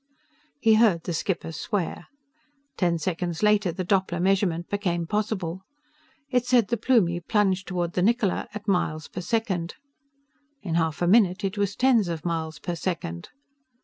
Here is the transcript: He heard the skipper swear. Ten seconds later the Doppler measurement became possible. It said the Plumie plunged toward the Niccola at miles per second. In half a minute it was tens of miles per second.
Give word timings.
He 0.59 0.73
heard 0.73 1.03
the 1.03 1.13
skipper 1.13 1.51
swear. 1.51 2.07
Ten 2.75 2.97
seconds 2.97 3.43
later 3.43 3.71
the 3.71 3.85
Doppler 3.85 4.19
measurement 4.19 4.67
became 4.67 5.05
possible. 5.05 5.61
It 6.31 6.43
said 6.47 6.69
the 6.69 6.75
Plumie 6.77 7.19
plunged 7.19 7.67
toward 7.67 7.93
the 7.93 8.01
Niccola 8.01 8.47
at 8.55 8.67
miles 8.67 9.07
per 9.07 9.21
second. 9.21 9.75
In 10.63 10.73
half 10.73 11.03
a 11.03 11.07
minute 11.07 11.43
it 11.43 11.55
was 11.55 11.75
tens 11.75 12.07
of 12.07 12.25
miles 12.25 12.57
per 12.57 12.73
second. 12.73 13.29